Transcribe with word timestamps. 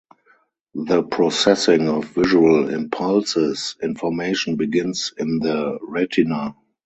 The 0.87 1.03
processing 1.03 1.87
of 1.87 2.05
visual 2.05 2.69
impulses 2.69 3.75
(information) 3.83 4.55
begins 4.57 5.13
in 5.15 5.37
the 5.37 5.77
retina. 5.79 6.55